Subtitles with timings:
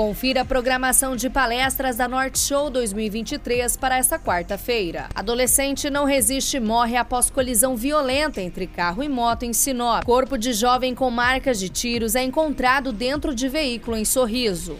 [0.00, 5.10] Confira a programação de palestras da Norte Show 2023 para esta quarta-feira.
[5.14, 10.02] Adolescente não resiste e morre após colisão violenta entre carro e moto em Sinop.
[10.06, 14.74] Corpo de jovem com marcas de tiros é encontrado dentro de veículo em Sorriso.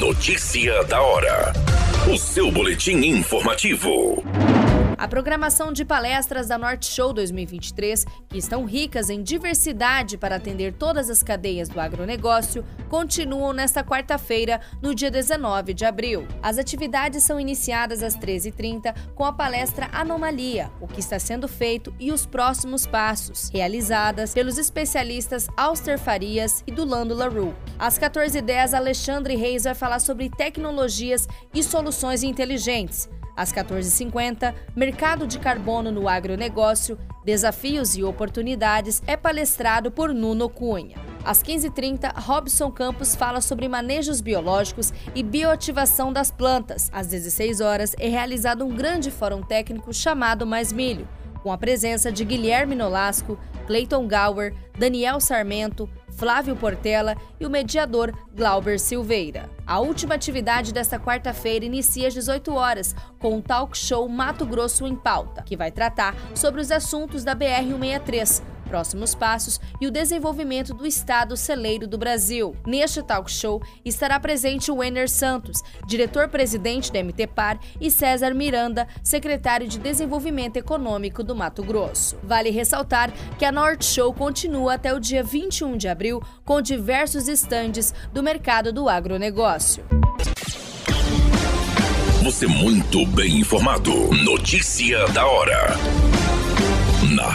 [0.00, 1.52] Notícia da hora.
[2.12, 4.20] O seu boletim informativo.
[4.98, 10.72] A programação de palestras da Norte Show 2023, que estão ricas em diversidade para atender
[10.72, 16.26] todas as cadeias do agronegócio, continuam nesta quarta-feira, no dia 19 de abril.
[16.42, 21.94] As atividades são iniciadas às 13h30 com a palestra Anomalia, o que está sendo feito
[22.00, 27.54] e os próximos passos, realizadas pelos especialistas Auster Farias e Dulando LaRue.
[27.78, 33.08] Às 14h10, Alexandre Reis vai falar sobre tecnologias e soluções inteligentes.
[33.38, 40.96] Às 14h50, Mercado de Carbono no Agronegócio, Desafios e Oportunidades é palestrado por Nuno Cunha.
[41.24, 46.90] Às 15h30, Robson Campos fala sobre manejos biológicos e bioativação das plantas.
[46.92, 51.06] Às 16 horas é realizado um grande fórum técnico chamado Mais Milho,
[51.40, 58.12] com a presença de Guilherme Nolasco, Clayton Gower, Daniel Sarmento, Flávio Portela e o mediador
[58.34, 59.48] Glauber Silveira.
[59.64, 64.84] A última atividade desta quarta-feira inicia às 18 horas com o talk show Mato Grosso
[64.84, 70.74] em Pauta, que vai tratar sobre os assuntos da BR-163 próximos passos e o desenvolvimento
[70.74, 72.54] do Estado celeiro do Brasil.
[72.66, 79.66] Neste talk show estará presente o Wenner Santos, diretor-presidente da MTPAR, e César Miranda, secretário
[79.66, 82.16] de Desenvolvimento Econômico do Mato Grosso.
[82.22, 87.28] Vale ressaltar que a Norte Show continua até o dia 21 de abril com diversos
[87.28, 89.84] estandes do mercado do agronegócio.
[92.22, 93.92] Você muito bem informado.
[94.22, 96.17] Notícia da hora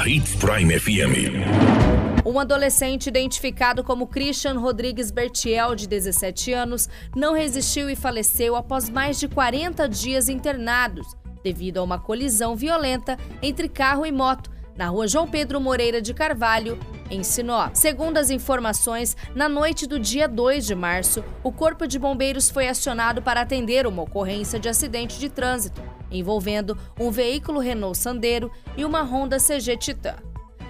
[0.06, 2.26] Hits Prime FM.
[2.26, 8.90] Um adolescente identificado como Christian Rodrigues Bertiel, de 17 anos, não resistiu e faleceu após
[8.90, 14.88] mais de 40 dias internados, devido a uma colisão violenta entre carro e moto na
[14.88, 16.78] rua João Pedro Moreira de Carvalho,
[17.10, 17.74] em Sinop.
[17.74, 22.68] Segundo as informações, na noite do dia 2 de março, o Corpo de Bombeiros foi
[22.68, 25.82] acionado para atender uma ocorrência de acidente de trânsito
[26.14, 30.16] envolvendo um veículo Renault Sandero e uma Honda CG Titan.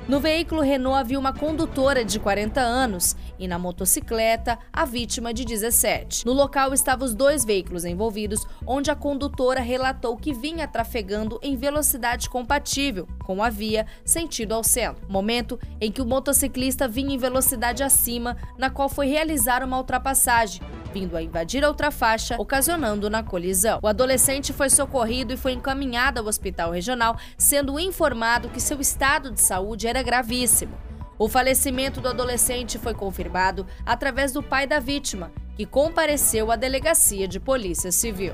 [0.06, 5.46] No veículo Renault havia uma condutora de 40 anos e na motocicleta a vítima de
[5.46, 6.26] 17.
[6.26, 11.56] No local estavam os dois veículos envolvidos, onde a condutora relatou que vinha trafegando em
[11.56, 15.08] velocidade compatível com a via sentido ao centro.
[15.08, 20.62] Momento em que o motociclista vinha em velocidade acima, na qual foi realizar uma ultrapassagem
[20.94, 23.80] vindo a invadir outra faixa, ocasionando na colisão.
[23.81, 29.31] O adolescente foi socorrido e foi encaminhado ao hospital regional, sendo informado que seu estado
[29.31, 30.78] de saúde era gravíssimo.
[31.18, 37.28] O falecimento do adolescente foi confirmado através do pai da vítima, que compareceu à delegacia
[37.28, 38.34] de polícia civil.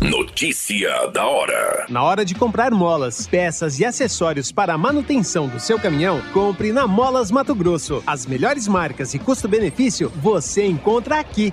[0.00, 1.86] Notícia da hora.
[1.88, 6.72] Na hora de comprar molas, peças e acessórios para a manutenção do seu caminhão, compre
[6.72, 8.02] na Molas Mato Grosso.
[8.04, 11.52] As melhores marcas e custo-benefício você encontra aqui.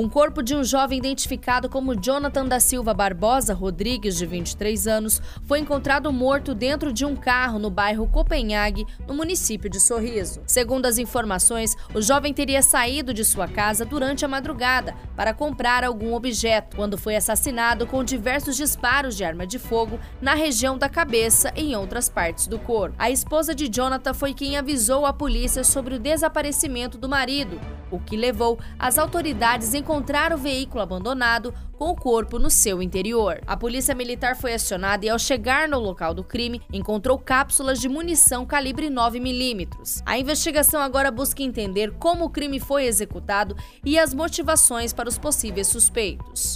[0.00, 5.20] Um corpo de um jovem identificado como Jonathan da Silva Barbosa Rodrigues, de 23 anos,
[5.44, 10.40] foi encontrado morto dentro de um carro no bairro Copenhague, no município de Sorriso.
[10.46, 15.84] Segundo as informações, o jovem teria saído de sua casa durante a madrugada para comprar
[15.84, 20.88] algum objeto, quando foi assassinado com diversos disparos de arma de fogo na região da
[20.88, 22.96] cabeça e em outras partes do corpo.
[22.98, 27.60] A esposa de Jonathan foi quem avisou a polícia sobre o desaparecimento do marido,
[27.90, 32.80] o que levou as autoridades a encontrar o veículo abandonado com o corpo no seu
[32.80, 33.40] interior.
[33.44, 37.88] A polícia militar foi acionada e, ao chegar no local do crime, encontrou cápsulas de
[37.88, 40.02] munição calibre 9mm.
[40.06, 45.18] A investigação agora busca entender como o crime foi executado e as motivações para os
[45.18, 46.54] possíveis suspeitos.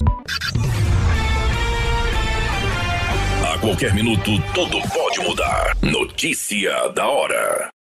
[3.52, 5.76] A qualquer minuto, tudo pode mudar.
[5.82, 7.73] Notícia da hora.